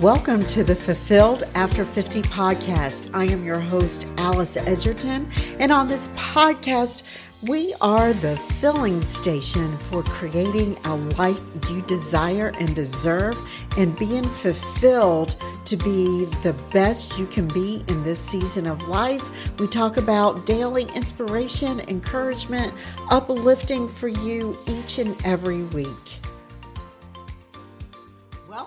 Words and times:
Welcome 0.00 0.42
to 0.46 0.64
the 0.64 0.74
Fulfilled 0.74 1.42
After 1.54 1.84
50 1.84 2.22
podcast. 2.22 3.10
I 3.12 3.24
am 3.24 3.44
your 3.44 3.60
host, 3.60 4.10
Alice 4.16 4.56
Edgerton, 4.56 5.28
and 5.58 5.70
on 5.70 5.88
this 5.88 6.08
podcast, 6.16 7.02
we 7.46 7.74
are 7.82 8.14
the 8.14 8.34
filling 8.34 9.02
station 9.02 9.76
for 9.76 10.02
creating 10.04 10.78
a 10.86 10.96
life 10.96 11.42
you 11.68 11.82
desire 11.82 12.50
and 12.58 12.74
deserve 12.74 13.38
and 13.76 13.94
being 13.98 14.24
fulfilled 14.24 15.36
to 15.66 15.76
be 15.76 16.24
the 16.42 16.56
best 16.72 17.18
you 17.18 17.26
can 17.26 17.46
be 17.48 17.84
in 17.88 18.02
this 18.02 18.18
season 18.18 18.66
of 18.66 18.88
life. 18.88 19.54
We 19.60 19.68
talk 19.68 19.98
about 19.98 20.46
daily 20.46 20.84
inspiration, 20.94 21.80
encouragement, 21.88 22.72
uplifting 23.10 23.86
for 23.86 24.08
you 24.08 24.56
each 24.66 24.98
and 24.98 25.14
every 25.26 25.64
week. 25.64 26.20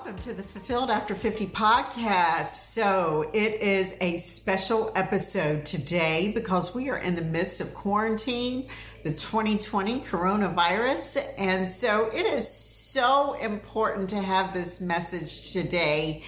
Welcome 0.03 0.21
to 0.23 0.33
the 0.33 0.43
Fulfilled 0.43 0.91
After 0.91 1.15
50 1.15 1.47
podcast. 1.47 2.47
So, 2.47 3.29
it 3.31 3.61
is 3.61 3.95
a 4.01 4.17
special 4.17 4.91
episode 4.97 5.65
today 5.65 6.33
because 6.35 6.75
we 6.75 6.89
are 6.89 6.97
in 6.97 7.15
the 7.15 7.21
midst 7.21 7.61
of 7.61 7.73
quarantine, 7.73 8.67
the 9.03 9.11
2020 9.11 10.01
coronavirus. 10.01 11.25
And 11.37 11.69
so, 11.69 12.09
it 12.13 12.25
is 12.25 12.53
so 12.53 13.35
important 13.35 14.09
to 14.09 14.21
have 14.21 14.51
this 14.51 14.81
message 14.81 15.53
today 15.53 16.23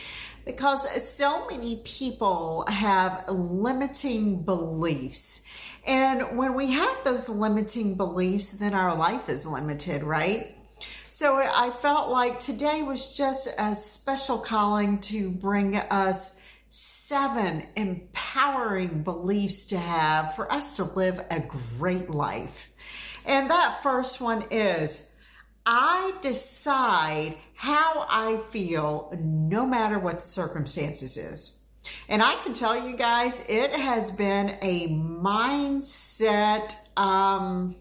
because 0.46 0.90
so 1.04 1.46
many 1.50 1.82
people 1.84 2.64
have 2.70 3.26
limiting 3.28 4.44
beliefs. 4.44 5.42
And 5.86 6.38
when 6.38 6.54
we 6.54 6.72
have 6.72 7.04
those 7.04 7.28
limiting 7.28 7.96
beliefs, 7.96 8.52
then 8.52 8.74
our 8.74 8.96
life 8.96 9.28
is 9.28 9.46
limited, 9.46 10.02
right? 10.02 10.55
So 11.18 11.38
I 11.38 11.70
felt 11.70 12.10
like 12.10 12.42
today 12.42 12.84
was 12.84 13.16
just 13.16 13.48
a 13.58 13.74
special 13.74 14.38
calling 14.38 15.00
to 15.04 15.30
bring 15.30 15.78
us 15.78 16.38
seven 16.68 17.64
empowering 17.78 19.02
beliefs 19.04 19.68
to 19.68 19.78
have 19.78 20.36
for 20.36 20.52
us 20.52 20.76
to 20.76 20.84
live 20.84 21.24
a 21.32 21.40
great 21.40 22.10
life. 22.10 22.70
And 23.26 23.50
that 23.50 23.82
first 23.82 24.20
one 24.20 24.44
is 24.52 25.10
I 25.66 26.16
decide 26.22 27.38
how 27.54 28.06
I 28.10 28.42
feel 28.50 29.10
no 29.18 29.66
matter 29.66 29.98
what 29.98 30.16
the 30.20 30.26
circumstances 30.26 31.16
is. 31.16 31.58
And 32.10 32.22
I 32.22 32.36
can 32.44 32.54
tell 32.54 32.90
you 32.90 32.98
guys, 32.98 33.42
it 33.48 33.72
has 33.72 34.12
been 34.12 34.58
a 34.62 34.90
mindset, 34.90 36.76
um, 36.98 37.78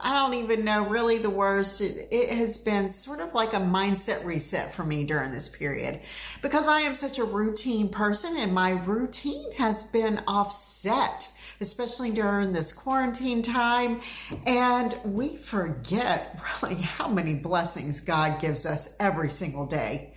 I 0.00 0.12
don't 0.12 0.34
even 0.34 0.64
know 0.64 0.86
really 0.86 1.18
the 1.18 1.30
words. 1.30 1.80
It, 1.80 2.08
it, 2.10 2.28
has 2.30 2.58
been 2.58 2.90
sort 2.90 3.20
of 3.20 3.32
like 3.32 3.54
a 3.54 3.58
mindset 3.58 4.24
reset 4.24 4.74
for 4.74 4.84
me 4.84 5.04
during 5.04 5.32
this 5.32 5.48
period 5.48 6.00
because 6.42 6.68
I 6.68 6.80
am 6.80 6.94
such 6.94 7.18
a 7.18 7.24
routine 7.24 7.88
person 7.88 8.36
and 8.36 8.52
my 8.52 8.70
routine 8.70 9.52
has 9.52 9.84
been 9.84 10.22
offset, 10.26 11.30
especially 11.60 12.10
during 12.10 12.52
this 12.52 12.72
quarantine 12.72 13.42
time. 13.42 14.02
And 14.46 14.94
we 15.04 15.36
forget 15.36 16.38
really 16.62 16.82
how 16.82 17.08
many 17.08 17.34
blessings 17.34 18.00
God 18.00 18.40
gives 18.40 18.66
us 18.66 18.94
every 19.00 19.30
single 19.30 19.66
day. 19.66 20.12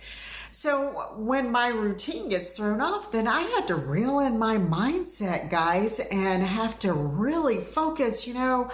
So 0.58 1.14
when 1.16 1.52
my 1.52 1.68
routine 1.68 2.30
gets 2.30 2.50
thrown 2.50 2.80
off, 2.80 3.12
then 3.12 3.28
I 3.28 3.42
had 3.42 3.68
to 3.68 3.76
reel 3.76 4.18
in 4.18 4.40
my 4.40 4.56
mindset, 4.56 5.50
guys, 5.50 6.00
and 6.00 6.42
have 6.42 6.80
to 6.80 6.92
really 6.92 7.58
focus, 7.58 8.26
you 8.26 8.34
know, 8.34 8.68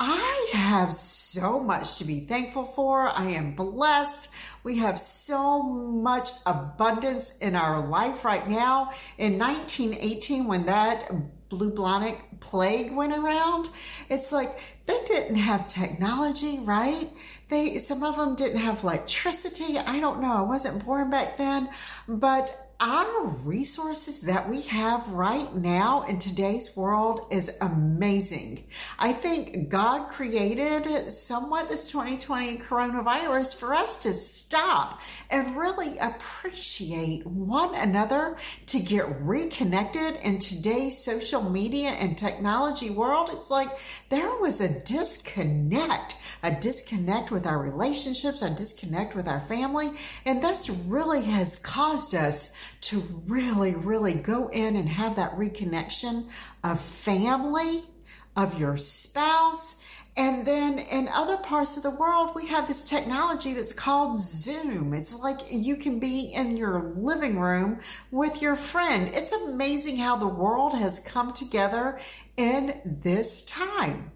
I 0.00 0.50
have 0.52 0.94
so 0.94 1.60
much 1.60 1.98
to 1.98 2.04
be 2.04 2.20
thankful 2.20 2.66
for. 2.66 3.08
I 3.08 3.30
am 3.30 3.54
blessed. 3.54 4.30
We 4.62 4.78
have 4.78 5.00
so 5.00 5.62
much 5.62 6.30
abundance 6.46 7.36
in 7.38 7.56
our 7.56 7.86
life 7.86 8.24
right 8.24 8.48
now. 8.48 8.92
In 9.18 9.38
1918, 9.38 10.46
when 10.46 10.66
that 10.66 11.10
bubonic 11.48 12.40
plague 12.40 12.92
went 12.92 13.12
around, 13.12 13.68
it's 14.10 14.32
like 14.32 14.58
they 14.86 15.00
didn't 15.06 15.36
have 15.36 15.68
technology, 15.68 16.58
right? 16.60 17.10
They, 17.48 17.78
some 17.78 18.02
of 18.02 18.16
them 18.16 18.34
didn't 18.34 18.60
have 18.60 18.82
electricity. 18.82 19.78
I 19.78 20.00
don't 20.00 20.20
know. 20.20 20.32
I 20.32 20.42
wasn't 20.42 20.84
born 20.84 21.10
back 21.10 21.36
then, 21.36 21.68
but 22.08 22.73
our 22.84 23.28
resources 23.28 24.20
that 24.20 24.46
we 24.46 24.60
have 24.60 25.08
right 25.08 25.54
now 25.54 26.02
in 26.02 26.18
today's 26.18 26.76
world 26.76 27.26
is 27.30 27.50
amazing. 27.62 28.62
I 28.98 29.14
think 29.14 29.70
God 29.70 30.10
created 30.10 31.10
somewhat 31.10 31.70
this 31.70 31.90
2020 31.90 32.58
coronavirus 32.58 33.54
for 33.54 33.74
us 33.74 34.02
to 34.02 34.12
stop 34.12 35.00
and 35.30 35.56
really 35.56 35.96
appreciate 35.96 37.26
one 37.26 37.74
another 37.74 38.36
to 38.66 38.78
get 38.78 39.22
reconnected 39.22 40.16
in 40.16 40.38
today's 40.38 41.02
social 41.02 41.48
media 41.48 41.88
and 41.88 42.18
technology 42.18 42.90
world. 42.90 43.30
It's 43.32 43.48
like 43.48 43.70
there 44.10 44.36
was 44.36 44.60
a 44.60 44.80
disconnect, 44.80 46.16
a 46.42 46.50
disconnect 46.50 47.30
with 47.30 47.46
our 47.46 47.58
relationships, 47.58 48.42
a 48.42 48.50
disconnect 48.50 49.16
with 49.16 49.26
our 49.26 49.40
family. 49.40 49.92
And 50.26 50.42
this 50.42 50.68
really 50.68 51.22
has 51.22 51.56
caused 51.56 52.14
us 52.14 52.54
to 52.86 53.00
really, 53.26 53.74
really 53.74 54.14
go 54.14 54.48
in 54.48 54.76
and 54.76 54.88
have 54.88 55.16
that 55.16 55.36
reconnection 55.36 56.28
of 56.62 56.80
family, 56.80 57.84
of 58.36 58.58
your 58.58 58.76
spouse. 58.76 59.76
And 60.16 60.46
then 60.46 60.78
in 60.78 61.08
other 61.08 61.38
parts 61.38 61.76
of 61.76 61.82
the 61.82 61.90
world, 61.90 62.36
we 62.36 62.46
have 62.46 62.68
this 62.68 62.84
technology 62.84 63.52
that's 63.52 63.72
called 63.72 64.20
Zoom. 64.20 64.94
It's 64.94 65.14
like 65.14 65.40
you 65.50 65.76
can 65.76 65.98
be 65.98 66.32
in 66.32 66.56
your 66.56 66.94
living 66.96 67.38
room 67.40 67.80
with 68.12 68.40
your 68.40 68.54
friend. 68.54 69.10
It's 69.12 69.32
amazing 69.32 69.96
how 69.96 70.16
the 70.16 70.28
world 70.28 70.74
has 70.74 71.00
come 71.00 71.32
together 71.32 71.98
in 72.36 72.80
this 72.84 73.44
time. 73.44 74.12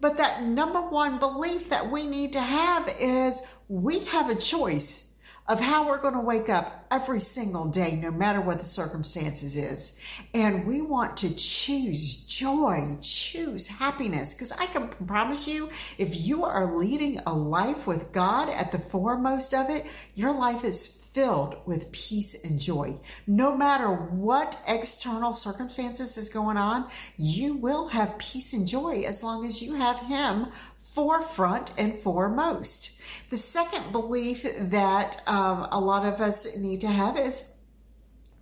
But 0.00 0.18
that 0.18 0.42
number 0.42 0.80
one 0.80 1.18
belief 1.18 1.70
that 1.70 1.90
we 1.90 2.06
need 2.06 2.34
to 2.34 2.40
have 2.40 2.94
is 3.00 3.40
we 3.68 4.00
have 4.06 4.30
a 4.30 4.34
choice 4.34 5.07
of 5.48 5.60
how 5.60 5.88
we're 5.88 6.00
going 6.00 6.14
to 6.14 6.20
wake 6.20 6.50
up 6.50 6.86
every 6.90 7.20
single 7.20 7.64
day, 7.66 7.96
no 7.96 8.10
matter 8.10 8.40
what 8.40 8.58
the 8.58 8.64
circumstances 8.64 9.56
is. 9.56 9.96
And 10.34 10.66
we 10.66 10.82
want 10.82 11.16
to 11.18 11.34
choose 11.34 12.24
joy, 12.24 12.98
choose 13.00 13.66
happiness. 13.66 14.34
Because 14.34 14.52
I 14.52 14.66
can 14.66 14.88
promise 14.88 15.48
you, 15.48 15.70
if 15.96 16.14
you 16.14 16.44
are 16.44 16.76
leading 16.76 17.20
a 17.26 17.32
life 17.34 17.86
with 17.86 18.12
God 18.12 18.50
at 18.50 18.72
the 18.72 18.78
foremost 18.78 19.54
of 19.54 19.70
it, 19.70 19.86
your 20.14 20.34
life 20.34 20.64
is 20.64 20.98
filled 21.12 21.56
with 21.66 21.90
peace 21.90 22.36
and 22.44 22.60
joy. 22.60 23.00
No 23.26 23.56
matter 23.56 23.88
what 23.88 24.60
external 24.68 25.32
circumstances 25.32 26.16
is 26.16 26.28
going 26.28 26.56
on, 26.56 26.88
you 27.16 27.54
will 27.54 27.88
have 27.88 28.18
peace 28.18 28.52
and 28.52 28.68
joy 28.68 29.02
as 29.06 29.22
long 29.22 29.46
as 29.46 29.62
you 29.62 29.74
have 29.74 29.98
Him 30.00 30.48
forefront 30.94 31.72
and 31.78 31.98
foremost. 32.00 32.90
The 33.30 33.38
second 33.38 33.92
belief 33.92 34.46
that 34.58 35.20
um, 35.26 35.68
a 35.70 35.80
lot 35.80 36.06
of 36.06 36.20
us 36.20 36.56
need 36.56 36.80
to 36.82 36.88
have 36.88 37.18
is 37.18 37.54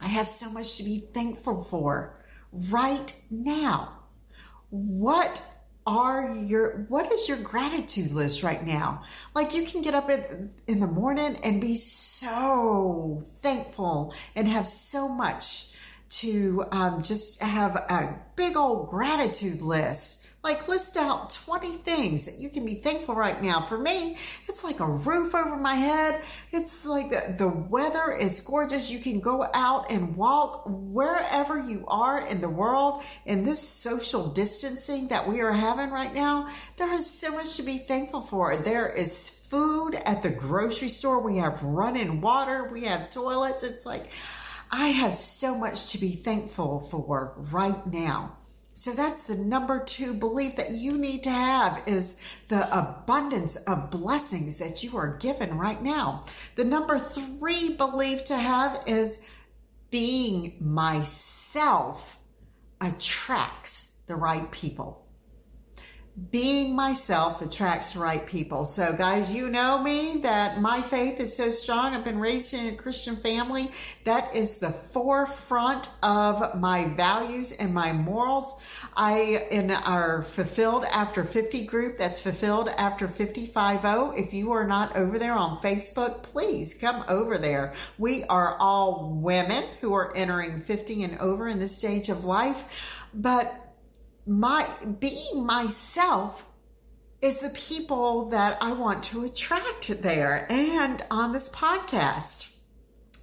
I 0.00 0.08
have 0.08 0.28
so 0.28 0.50
much 0.50 0.76
to 0.76 0.84
be 0.84 1.00
thankful 1.12 1.64
for 1.64 2.18
right 2.52 3.12
now. 3.30 4.00
What 4.70 5.42
are 5.86 6.34
your 6.34 6.84
what 6.88 7.12
is 7.12 7.28
your 7.28 7.36
gratitude 7.36 8.10
list 8.10 8.42
right 8.42 8.66
now 8.66 9.04
like 9.36 9.54
you 9.54 9.64
can 9.64 9.82
get 9.82 9.94
up 9.94 10.10
in, 10.10 10.50
in 10.66 10.80
the 10.80 10.86
morning 10.86 11.36
and 11.44 11.60
be 11.60 11.76
so 11.76 13.24
thankful 13.40 14.12
and 14.34 14.48
have 14.48 14.66
so 14.66 15.08
much 15.08 15.72
to 16.08 16.64
um, 16.72 17.04
just 17.04 17.40
have 17.40 17.76
a 17.76 18.18
big 18.34 18.56
old 18.56 18.90
gratitude 18.90 19.62
list 19.62 20.25
like 20.46 20.68
list 20.68 20.96
out 20.96 21.30
20 21.30 21.78
things 21.78 22.24
that 22.24 22.38
you 22.38 22.48
can 22.48 22.64
be 22.64 22.76
thankful 22.76 23.16
right 23.16 23.42
now. 23.42 23.62
For 23.62 23.76
me, 23.76 24.16
it's 24.48 24.62
like 24.62 24.78
a 24.78 24.86
roof 24.86 25.34
over 25.34 25.56
my 25.56 25.74
head. 25.74 26.22
It's 26.52 26.86
like 26.86 27.10
the, 27.10 27.34
the 27.36 27.48
weather 27.48 28.12
is 28.12 28.38
gorgeous. 28.38 28.88
You 28.88 29.00
can 29.00 29.18
go 29.18 29.48
out 29.52 29.90
and 29.90 30.14
walk 30.16 30.62
wherever 30.66 31.58
you 31.58 31.84
are 31.88 32.24
in 32.24 32.40
the 32.40 32.48
world 32.48 33.02
in 33.24 33.42
this 33.42 33.60
social 33.60 34.28
distancing 34.28 35.08
that 35.08 35.28
we 35.28 35.40
are 35.40 35.50
having 35.50 35.90
right 35.90 36.14
now. 36.14 36.48
There 36.76 36.94
is 36.94 37.10
so 37.10 37.32
much 37.32 37.56
to 37.56 37.64
be 37.64 37.78
thankful 37.78 38.20
for. 38.20 38.56
There 38.56 38.88
is 38.88 39.28
food 39.28 39.96
at 39.96 40.22
the 40.22 40.30
grocery 40.30 40.90
store. 40.90 41.22
We 41.22 41.38
have 41.38 41.60
running 41.60 42.20
water. 42.20 42.68
We 42.70 42.84
have 42.84 43.10
toilets. 43.10 43.64
It's 43.64 43.84
like, 43.84 44.12
I 44.70 44.90
have 44.90 45.14
so 45.14 45.58
much 45.58 45.90
to 45.90 45.98
be 45.98 46.12
thankful 46.12 46.86
for 46.88 47.34
right 47.36 47.84
now. 47.84 48.36
So 48.78 48.92
that's 48.92 49.24
the 49.24 49.36
number 49.36 49.82
two 49.82 50.12
belief 50.12 50.56
that 50.56 50.72
you 50.72 50.98
need 50.98 51.24
to 51.24 51.30
have 51.30 51.82
is 51.86 52.18
the 52.48 52.78
abundance 52.78 53.56
of 53.56 53.90
blessings 53.90 54.58
that 54.58 54.82
you 54.82 54.98
are 54.98 55.16
given 55.16 55.56
right 55.56 55.82
now. 55.82 56.26
The 56.56 56.64
number 56.64 56.98
three 56.98 57.72
belief 57.72 58.26
to 58.26 58.36
have 58.36 58.82
is 58.86 59.22
being 59.90 60.58
myself 60.60 62.18
attracts 62.78 63.94
the 64.08 64.14
right 64.14 64.50
people. 64.50 65.05
Being 66.30 66.74
myself 66.74 67.42
attracts 67.42 67.92
the 67.92 67.98
right 67.98 68.26
people. 68.26 68.64
So, 68.64 68.94
guys, 68.96 69.34
you 69.34 69.50
know 69.50 69.82
me 69.82 70.20
that 70.22 70.62
my 70.62 70.80
faith 70.80 71.20
is 71.20 71.36
so 71.36 71.50
strong. 71.50 71.94
I've 71.94 72.04
been 72.04 72.18
raised 72.18 72.54
in 72.54 72.72
a 72.72 72.76
Christian 72.76 73.16
family. 73.16 73.70
That 74.04 74.34
is 74.34 74.58
the 74.58 74.70
forefront 74.70 75.88
of 76.02 76.58
my 76.58 76.86
values 76.86 77.52
and 77.52 77.74
my 77.74 77.92
morals. 77.92 78.62
I, 78.96 79.46
in 79.50 79.70
our 79.70 80.22
Fulfilled 80.22 80.84
After 80.84 81.22
50 81.22 81.66
group, 81.66 81.98
that's 81.98 82.18
Fulfilled 82.20 82.70
After 82.70 83.08
55 83.08 83.80
If 84.16 84.32
you 84.32 84.52
are 84.52 84.66
not 84.66 84.96
over 84.96 85.18
there 85.18 85.34
on 85.34 85.58
Facebook, 85.58 86.22
please 86.22 86.74
come 86.80 87.04
over 87.08 87.36
there. 87.36 87.74
We 87.98 88.24
are 88.24 88.56
all 88.56 89.10
women 89.20 89.64
who 89.82 89.92
are 89.92 90.16
entering 90.16 90.62
50 90.62 91.02
and 91.02 91.18
over 91.18 91.46
in 91.46 91.58
this 91.58 91.76
stage 91.76 92.08
of 92.08 92.24
life. 92.24 92.64
But 93.12 93.65
my 94.26 94.68
being 94.98 95.46
myself 95.46 96.44
is 97.22 97.40
the 97.40 97.50
people 97.50 98.30
that 98.30 98.58
I 98.60 98.72
want 98.72 99.04
to 99.04 99.24
attract 99.24 100.02
there 100.02 100.46
and 100.50 101.02
on 101.10 101.32
this 101.32 101.48
podcast. 101.50 102.54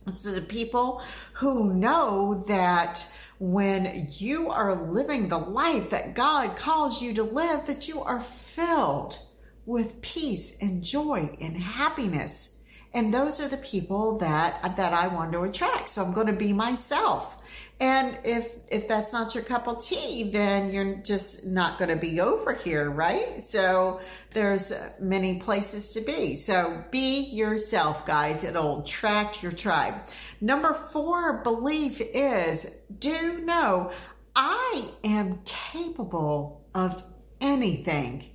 It's 0.08 0.24
the 0.24 0.42
people 0.42 1.02
who 1.34 1.74
know 1.74 2.44
that 2.48 3.06
when 3.40 4.08
you 4.18 4.50
are 4.50 4.92
living 4.92 5.28
the 5.28 5.38
life 5.38 5.90
that 5.92 6.16
God 6.16 6.56
calls 6.56 7.02
you 7.02 7.14
to 7.16 7.24
live, 7.24 7.68
that 7.68 7.88
you 7.88 8.02
are 8.02 8.22
filled 8.22 9.20
with 9.66 10.02
peace 10.02 10.58
and 10.62 10.84
joy 10.84 11.38
and 11.40 11.58
happiness. 11.58 12.62
And 12.94 13.14
those 13.14 13.40
are 13.40 13.48
the 13.48 13.58
people 13.58 14.20
that, 14.20 14.76
that 14.78 14.94
I 14.94 15.08
want 15.08 15.32
to 15.34 15.44
attract. 15.44 15.90
So 15.90 16.04
I'm 16.06 16.14
going 16.14 16.28
to 16.28 16.34
be 16.34 16.54
myself. 16.54 17.38
And 17.80 18.18
if 18.24 18.50
if 18.70 18.88
that's 18.88 19.12
not 19.12 19.36
your 19.36 19.44
cup 19.44 19.68
of 19.68 19.84
tea, 19.84 20.32
then 20.32 20.72
you're 20.72 20.96
just 20.96 21.46
not 21.46 21.78
going 21.78 21.90
to 21.90 21.96
be 21.96 22.22
over 22.22 22.54
here, 22.54 22.90
right? 22.90 23.42
So 23.42 24.00
there's 24.32 24.72
uh, 24.72 24.92
many 25.00 25.40
places 25.40 25.92
to 25.94 26.02
be. 26.02 26.36
So 26.36 26.84
be 26.92 27.22
yourself, 27.22 28.06
guys. 28.06 28.44
It'll 28.44 28.82
attract 28.82 29.44
your 29.44 29.52
tribe. 29.52 29.96
Number 30.40 30.74
four 30.94 31.44
belief 31.44 32.00
is 32.00 32.70
do 33.00 33.42
know 33.42 33.92
I 34.36 34.90
am 35.04 35.42
capable 35.44 36.66
of 36.74 37.04
anything. 37.42 38.30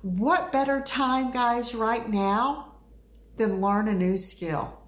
What 0.00 0.50
better 0.50 0.80
time, 0.80 1.30
guys, 1.30 1.74
right 1.74 2.08
now 2.08 2.74
than 3.36 3.60
learn 3.60 3.88
a 3.88 3.94
new 3.94 4.18
skill? 4.18 4.81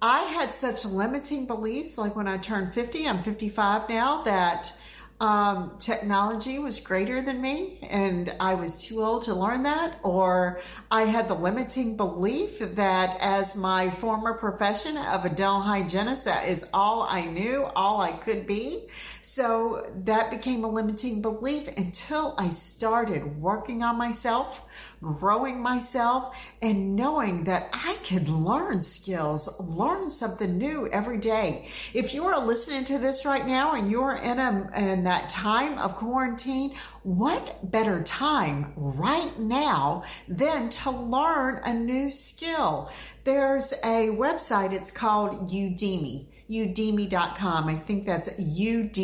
I 0.00 0.20
had 0.20 0.50
such 0.50 0.84
limiting 0.84 1.46
beliefs, 1.46 1.98
like 1.98 2.14
when 2.14 2.28
I 2.28 2.38
turned 2.38 2.72
50, 2.72 3.08
I'm 3.08 3.22
55 3.22 3.88
now, 3.88 4.22
that 4.22 4.72
um, 5.20 5.78
technology 5.80 6.60
was 6.60 6.78
greater 6.78 7.20
than 7.20 7.40
me 7.40 7.80
and 7.82 8.32
I 8.38 8.54
was 8.54 8.80
too 8.82 9.02
old 9.02 9.22
to 9.22 9.34
learn 9.34 9.64
that, 9.64 9.98
or 10.02 10.60
I 10.90 11.02
had 11.02 11.28
the 11.28 11.34
limiting 11.34 11.96
belief 11.96 12.58
that 12.60 13.16
as 13.20 13.56
my 13.56 13.90
former 13.90 14.34
profession 14.34 14.96
of 14.96 15.24
a 15.24 15.28
dental 15.28 15.60
hygienist, 15.60 16.24
that 16.26 16.48
is 16.48 16.64
all 16.72 17.02
I 17.02 17.24
knew, 17.24 17.64
all 17.64 18.00
I 18.00 18.12
could 18.12 18.46
be. 18.46 18.88
So 19.22 19.86
that 20.04 20.30
became 20.30 20.64
a 20.64 20.68
limiting 20.68 21.22
belief 21.22 21.68
until 21.76 22.34
I 22.38 22.50
started 22.50 23.40
working 23.40 23.84
on 23.84 23.96
myself, 23.96 24.64
growing 25.00 25.60
myself, 25.60 26.36
and 26.60 26.96
knowing 26.96 27.44
that 27.44 27.68
I 27.72 27.98
could 28.04 28.28
learn 28.28 28.80
skills, 28.80 29.48
learn 29.60 30.10
something 30.10 30.58
new 30.58 30.88
every 30.88 31.18
day. 31.18 31.68
If 31.94 32.14
you 32.14 32.26
are 32.26 32.44
listening 32.44 32.84
to 32.86 32.98
this 32.98 33.24
right 33.24 33.46
now 33.46 33.74
and 33.74 33.90
you're 33.90 34.16
in 34.16 34.40
a 34.40 34.70
in 34.76 35.06
that 35.08 35.30
time 35.30 35.78
of 35.78 35.96
quarantine, 35.96 36.74
what 37.02 37.58
better 37.70 38.02
time 38.02 38.74
right 38.76 39.38
now 39.38 40.04
than 40.28 40.68
to 40.68 40.90
learn 40.90 41.62
a 41.64 41.72
new 41.72 42.10
skill? 42.10 42.90
There's 43.24 43.72
a 43.72 44.10
website, 44.10 44.72
it's 44.72 44.90
called 44.90 45.50
Udemy 45.50 46.26
udemy.com. 46.50 47.68
I 47.68 47.74
think 47.76 48.06
that's 48.06 48.38
U-D-E-M-Y.com. 48.38 49.02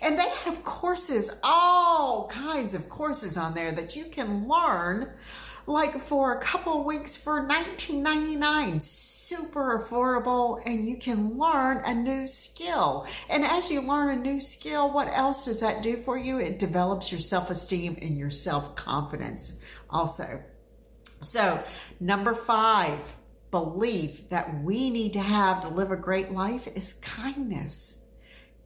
And 0.00 0.18
they 0.18 0.28
have 0.28 0.64
courses, 0.64 1.30
all 1.42 2.28
kinds 2.28 2.72
of 2.72 2.88
courses 2.88 3.36
on 3.36 3.52
there 3.52 3.72
that 3.72 3.94
you 3.94 4.06
can 4.06 4.48
learn 4.48 5.10
like 5.66 6.02
for 6.06 6.32
a 6.34 6.40
couple 6.40 6.82
weeks 6.82 7.18
for 7.18 7.46
19.99 7.46 8.82
super 9.30 9.86
affordable 9.86 10.60
and 10.66 10.84
you 10.84 10.96
can 10.96 11.38
learn 11.38 11.78
a 11.84 11.94
new 11.94 12.26
skill. 12.26 13.06
And 13.28 13.44
as 13.44 13.70
you 13.70 13.80
learn 13.80 14.18
a 14.18 14.20
new 14.20 14.40
skill, 14.40 14.90
what 14.90 15.06
else 15.06 15.44
does 15.44 15.60
that 15.60 15.84
do 15.84 15.96
for 15.98 16.18
you? 16.18 16.38
It 16.38 16.58
develops 16.58 17.12
your 17.12 17.20
self-esteem 17.20 17.98
and 18.02 18.18
your 18.18 18.30
self-confidence 18.30 19.62
also. 19.88 20.42
So 21.22 21.62
number 22.00 22.34
five, 22.34 22.98
belief 23.52 24.28
that 24.30 24.62
we 24.64 24.90
need 24.90 25.12
to 25.12 25.20
have 25.20 25.60
to 25.62 25.68
live 25.68 25.92
a 25.92 25.96
great 25.96 26.32
life 26.32 26.66
is 26.74 26.94
kindness. 26.94 27.99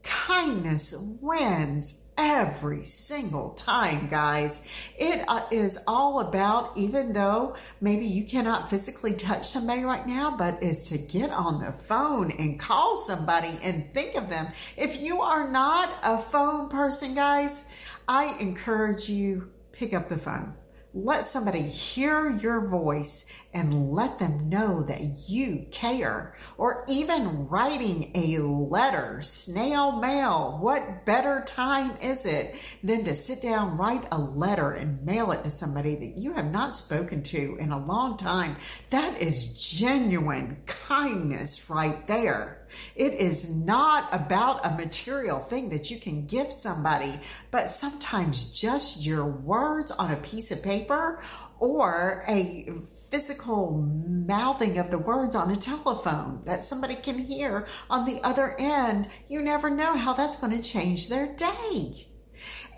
Kindness 0.05 0.95
wins 1.21 2.05
every 2.17 2.85
single 2.85 3.51
time, 3.55 4.09
guys. 4.09 4.67
It 4.99 5.25
uh, 5.27 5.47
is 5.51 5.79
all 5.87 6.21
about, 6.21 6.77
even 6.77 7.13
though 7.13 7.57
maybe 7.81 8.07
you 8.07 8.25
cannot 8.25 8.71
physically 8.71 9.15
touch 9.15 9.49
somebody 9.49 9.83
right 9.83 10.07
now, 10.07 10.37
but 10.37 10.63
is 10.63 10.89
to 10.91 10.99
get 10.99 11.31
on 11.31 11.61
the 11.61 11.73
phone 11.73 12.31
and 12.33 12.61
call 12.61 12.99
somebody 12.99 13.59
and 13.63 13.93
think 13.93 14.15
of 14.15 14.29
them. 14.29 14.49
If 14.77 15.01
you 15.01 15.23
are 15.23 15.51
not 15.51 15.91
a 16.03 16.19
phone 16.19 16.69
person, 16.69 17.15
guys, 17.15 17.69
I 18.07 18.37
encourage 18.39 19.09
you 19.09 19.51
pick 19.73 19.93
up 19.95 20.09
the 20.09 20.19
phone 20.19 20.55
let 20.95 21.29
somebody 21.29 21.63
hear 21.63 22.31
your 22.31 22.69
voice 22.69 23.27
and 23.53 23.93
let 23.93 24.19
them 24.19 24.49
know 24.49 24.83
that 24.85 25.29
you 25.29 25.67
care. 25.73 26.37
Or 26.57 26.85
even 26.89 27.49
writing 27.49 28.13
a 28.15 28.39
letter, 28.39 29.21
snail 29.23 29.93
mail. 30.01 30.59
What 30.61 31.05
better 31.05 31.43
time 31.47 31.97
is 32.01 32.25
it 32.25 32.55
than 32.83 33.05
to 33.05 33.15
sit 33.15 33.43
down, 33.43 33.77
write 33.77 34.07
a 34.13 34.19
letter 34.19 34.71
and 34.73 35.05
mail 35.05 35.33
it 35.33 35.43
to 35.45 35.51
somebody 35.51 35.97
that 35.97 36.17
you 36.17 36.33
have 36.35 36.51
not 36.51 36.75
spoken 36.75 37.25
to 37.25 37.57
in 37.59 37.73
a 37.73 37.85
long 37.85 38.17
time? 38.17 38.57
That 38.91 39.21
is 39.21 39.59
genuine 39.59 40.59
kindness 40.67 41.69
right 41.69 42.07
there. 42.07 42.64
It 42.95 43.15
is 43.15 43.51
not 43.51 44.09
about 44.13 44.65
a 44.65 44.71
material 44.71 45.41
thing 45.41 45.71
that 45.71 45.91
you 45.91 45.99
can 45.99 46.27
give 46.27 46.53
somebody, 46.53 47.21
but 47.51 47.71
sometimes 47.71 48.51
just 48.51 49.05
your 49.05 49.25
words 49.25 49.91
on 49.91 50.13
a 50.13 50.17
piece 50.17 50.51
of 50.51 50.63
paper 50.63 51.23
or 51.59 52.25
a 52.29 52.73
physical 53.11 53.71
mouthing 53.71 54.79
of 54.79 54.91
the 54.91 54.99
words 54.99 55.37
on 55.37 55.51
a 55.51 55.57
telephone 55.57 56.43
that 56.47 56.65
somebody 56.65 56.97
can 56.97 57.19
hear 57.19 57.67
on 57.89 58.05
the 58.05 58.21
other 58.23 58.57
end. 58.59 59.09
You 59.29 59.41
never 59.41 59.71
know 59.71 59.97
how 59.97 60.15
that's 60.15 60.41
going 60.41 60.57
to 60.57 60.69
change 60.69 61.09
their 61.09 61.29
day. 61.29 62.09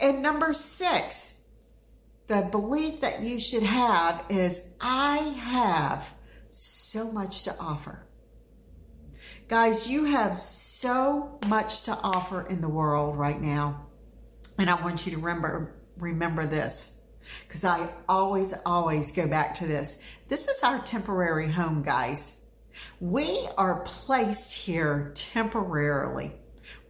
And 0.00 0.22
number 0.22 0.52
six, 0.52 1.38
the 2.26 2.48
belief 2.50 3.00
that 3.00 3.22
you 3.22 3.38
should 3.38 3.62
have 3.62 4.24
is 4.28 4.66
I 4.80 5.16
have 5.16 6.06
so 6.50 7.10
much 7.12 7.44
to 7.44 7.54
offer. 7.58 8.05
Guys, 9.48 9.88
you 9.88 10.06
have 10.06 10.36
so 10.36 11.38
much 11.46 11.82
to 11.82 11.92
offer 11.92 12.44
in 12.48 12.60
the 12.60 12.68
world 12.68 13.16
right 13.16 13.40
now. 13.40 13.86
And 14.58 14.68
I 14.68 14.74
want 14.82 15.06
you 15.06 15.12
to 15.12 15.18
remember, 15.18 15.76
remember 15.98 16.46
this 16.46 17.00
because 17.46 17.64
I 17.64 17.88
always, 18.08 18.52
always 18.64 19.12
go 19.12 19.28
back 19.28 19.54
to 19.58 19.66
this. 19.66 20.02
This 20.28 20.48
is 20.48 20.62
our 20.64 20.80
temporary 20.80 21.48
home, 21.48 21.84
guys. 21.84 22.44
We 22.98 23.48
are 23.56 23.84
placed 23.84 24.52
here 24.52 25.12
temporarily. 25.14 26.32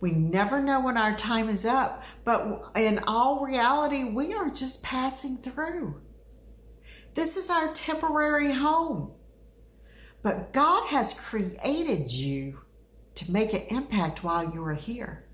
We 0.00 0.12
never 0.12 0.62
know 0.62 0.80
when 0.80 0.96
our 0.96 1.14
time 1.14 1.50
is 1.50 1.66
up, 1.66 2.04
but 2.24 2.70
in 2.74 3.00
all 3.06 3.44
reality, 3.44 4.04
we 4.04 4.32
are 4.32 4.48
just 4.48 4.82
passing 4.82 5.36
through. 5.36 6.00
This 7.14 7.36
is 7.36 7.50
our 7.50 7.74
temporary 7.74 8.52
home. 8.54 9.12
But 10.26 10.52
God 10.52 10.88
has 10.88 11.14
created 11.14 12.10
you 12.10 12.58
to 13.14 13.30
make 13.30 13.52
an 13.52 13.62
impact 13.70 14.24
while 14.24 14.52
you 14.52 14.64
are 14.64 14.74
here. 14.74 15.24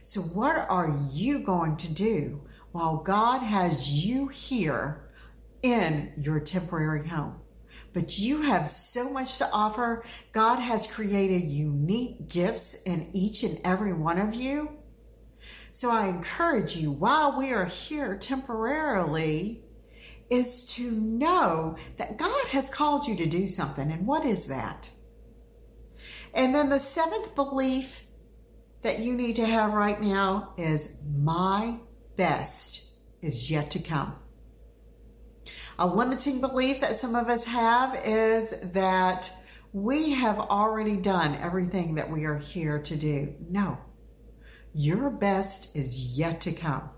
So 0.00 0.22
what 0.22 0.56
are 0.56 0.98
you 1.12 1.40
going 1.40 1.76
to 1.76 1.92
do 1.92 2.40
while 2.72 2.96
God 2.96 3.40
has 3.40 3.90
you 3.90 4.28
here 4.28 5.10
in 5.62 6.14
your 6.16 6.40
temporary 6.40 7.06
home? 7.06 7.34
But 7.92 8.18
you 8.18 8.40
have 8.40 8.66
so 8.68 9.10
much 9.10 9.36
to 9.36 9.50
offer. 9.52 10.02
God 10.32 10.60
has 10.60 10.90
created 10.90 11.50
unique 11.50 12.26
gifts 12.30 12.80
in 12.86 13.10
each 13.12 13.42
and 13.42 13.60
every 13.66 13.92
one 13.92 14.18
of 14.18 14.34
you. 14.34 14.70
So 15.72 15.90
I 15.90 16.08
encourage 16.08 16.74
you 16.74 16.90
while 16.90 17.36
we 17.38 17.52
are 17.52 17.66
here 17.66 18.16
temporarily 18.16 19.62
is 20.30 20.66
to 20.74 20.90
know 20.90 21.76
that 21.96 22.18
God 22.18 22.46
has 22.48 22.68
called 22.70 23.06
you 23.06 23.16
to 23.16 23.26
do 23.26 23.48
something. 23.48 23.90
And 23.90 24.06
what 24.06 24.26
is 24.26 24.46
that? 24.46 24.88
And 26.34 26.54
then 26.54 26.68
the 26.68 26.78
seventh 26.78 27.34
belief 27.34 28.04
that 28.82 29.00
you 29.00 29.14
need 29.14 29.36
to 29.36 29.46
have 29.46 29.72
right 29.72 30.00
now 30.00 30.52
is 30.56 31.00
my 31.16 31.78
best 32.16 32.86
is 33.22 33.50
yet 33.50 33.70
to 33.72 33.78
come. 33.78 34.14
A 35.78 35.86
limiting 35.86 36.40
belief 36.40 36.80
that 36.80 36.96
some 36.96 37.14
of 37.14 37.28
us 37.28 37.44
have 37.44 38.00
is 38.04 38.54
that 38.72 39.30
we 39.72 40.10
have 40.12 40.38
already 40.38 40.96
done 40.96 41.36
everything 41.36 41.96
that 41.96 42.10
we 42.10 42.24
are 42.24 42.38
here 42.38 42.80
to 42.80 42.96
do. 42.96 43.34
No, 43.48 43.78
your 44.74 45.10
best 45.10 45.76
is 45.76 46.18
yet 46.18 46.40
to 46.42 46.52
come. 46.52 46.90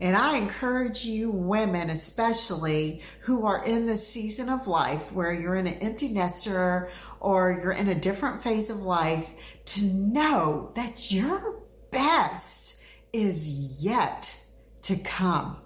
And 0.00 0.16
I 0.16 0.38
encourage 0.38 1.04
you, 1.04 1.30
women 1.30 1.90
especially, 1.90 3.02
who 3.22 3.46
are 3.46 3.64
in 3.64 3.86
this 3.86 4.06
season 4.06 4.48
of 4.48 4.66
life 4.66 5.12
where 5.12 5.32
you're 5.32 5.56
in 5.56 5.66
an 5.66 5.74
empty 5.74 6.08
nester 6.08 6.90
or 7.20 7.58
you're 7.62 7.72
in 7.72 7.88
a 7.88 7.94
different 7.94 8.42
phase 8.42 8.70
of 8.70 8.80
life, 8.80 9.28
to 9.66 9.84
know 9.84 10.72
that 10.74 11.12
your 11.12 11.62
best 11.90 12.82
is 13.12 13.82
yet 13.82 14.34
to 14.82 14.96
come. 14.96 15.58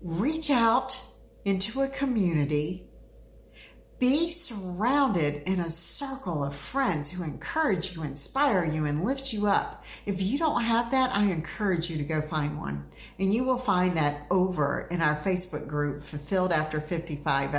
Reach 0.00 0.50
out 0.50 0.96
into 1.44 1.82
a 1.82 1.88
community 1.88 2.88
be 4.02 4.32
surrounded 4.32 5.44
in 5.46 5.60
a 5.60 5.70
circle 5.70 6.42
of 6.42 6.56
friends 6.56 7.12
who 7.12 7.22
encourage 7.22 7.94
you, 7.94 8.02
inspire 8.02 8.64
you, 8.64 8.84
and 8.84 9.04
lift 9.04 9.32
you 9.32 9.46
up. 9.46 9.84
If 10.06 10.20
you 10.20 10.40
don't 10.40 10.64
have 10.64 10.90
that, 10.90 11.14
I 11.14 11.26
encourage 11.26 11.88
you 11.88 11.98
to 11.98 12.02
go 12.02 12.20
find 12.20 12.58
one. 12.58 12.86
And 13.20 13.32
you 13.32 13.44
will 13.44 13.58
find 13.58 13.96
that 13.96 14.26
over 14.28 14.88
in 14.90 15.02
our 15.02 15.14
Facebook 15.22 15.68
group, 15.68 16.02
Fulfilled 16.02 16.50
After 16.50 16.80
55 16.80 17.54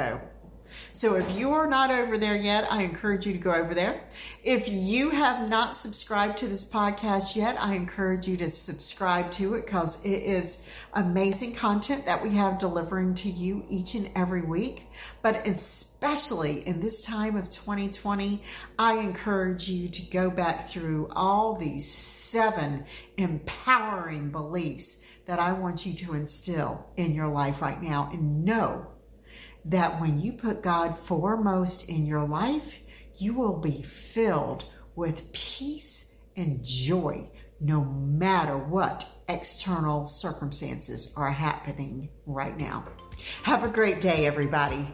so 0.91 1.15
if 1.15 1.37
you 1.37 1.51
are 1.51 1.67
not 1.67 1.91
over 1.91 2.17
there 2.17 2.35
yet, 2.35 2.71
I 2.71 2.83
encourage 2.83 3.25
you 3.25 3.33
to 3.33 3.39
go 3.39 3.53
over 3.53 3.73
there. 3.73 4.01
If 4.43 4.67
you 4.67 5.09
have 5.11 5.49
not 5.49 5.75
subscribed 5.75 6.39
to 6.39 6.47
this 6.47 6.69
podcast 6.69 7.35
yet, 7.35 7.61
I 7.61 7.75
encourage 7.75 8.27
you 8.27 8.37
to 8.37 8.49
subscribe 8.49 9.31
to 9.33 9.55
it 9.55 9.65
because 9.65 10.03
it 10.03 10.23
is 10.23 10.65
amazing 10.93 11.55
content 11.55 12.05
that 12.05 12.23
we 12.23 12.31
have 12.31 12.59
delivering 12.59 13.15
to 13.15 13.29
you 13.29 13.65
each 13.69 13.95
and 13.95 14.09
every 14.15 14.41
week. 14.41 14.87
But 15.21 15.45
especially 16.03 16.67
in 16.67 16.81
this 16.81 17.01
time 17.01 17.37
of 17.37 17.49
2020, 17.49 18.43
I 18.77 18.97
encourage 18.97 19.69
you 19.69 19.87
to 19.87 20.01
go 20.11 20.29
back 20.29 20.67
through 20.67 21.09
all 21.15 21.55
these 21.55 21.89
seven 21.89 22.83
empowering 23.15 24.29
beliefs 24.29 24.99
that 25.27 25.39
I 25.39 25.53
want 25.53 25.85
you 25.85 25.93
to 25.93 26.13
instill 26.13 26.85
in 26.97 27.15
your 27.15 27.29
life 27.29 27.61
right 27.61 27.81
now 27.81 28.09
and 28.11 28.43
know 28.43 28.87
that 29.63 30.01
when 30.01 30.19
you 30.19 30.33
put 30.33 30.61
God 30.61 30.99
foremost 30.99 31.87
in 31.87 32.05
your 32.05 32.27
life, 32.27 32.79
you 33.15 33.33
will 33.33 33.61
be 33.61 33.81
filled 33.81 34.65
with 34.95 35.31
peace 35.31 36.15
and 36.35 36.65
joy 36.65 37.29
no 37.61 37.85
matter 37.85 38.57
what 38.57 39.07
external 39.29 40.05
circumstances 40.05 41.13
are 41.15 41.31
happening 41.31 42.09
right 42.25 42.59
now. 42.59 42.83
Have 43.43 43.63
a 43.63 43.69
great 43.69 44.01
day, 44.01 44.25
everybody. 44.25 44.89